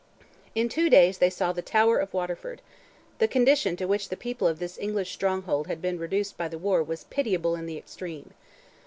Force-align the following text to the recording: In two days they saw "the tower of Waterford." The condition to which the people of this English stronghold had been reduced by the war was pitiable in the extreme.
In 0.55 0.67
two 0.67 0.89
days 0.89 1.19
they 1.19 1.29
saw 1.29 1.51
"the 1.51 1.61
tower 1.61 1.99
of 1.99 2.11
Waterford." 2.11 2.63
The 3.19 3.27
condition 3.27 3.75
to 3.75 3.85
which 3.85 4.09
the 4.09 4.17
people 4.17 4.47
of 4.47 4.57
this 4.57 4.79
English 4.79 5.11
stronghold 5.11 5.67
had 5.67 5.79
been 5.79 5.99
reduced 5.99 6.37
by 6.39 6.47
the 6.47 6.57
war 6.57 6.81
was 6.81 7.03
pitiable 7.03 7.55
in 7.55 7.67
the 7.67 7.77
extreme. 7.77 8.31